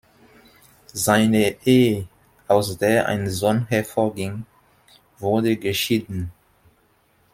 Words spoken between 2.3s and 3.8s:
aus der ein Sohn